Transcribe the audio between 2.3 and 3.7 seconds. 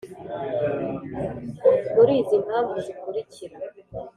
mpamvu zikurikira